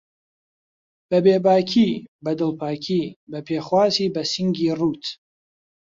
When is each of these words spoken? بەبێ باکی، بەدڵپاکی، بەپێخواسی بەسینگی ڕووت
بەبێ 1.09 1.35
باکی، 1.45 1.91
بەدڵپاکی، 2.23 3.03
بەپێخواسی 3.31 4.11
بەسینگی 4.15 4.75
ڕووت 4.79 5.03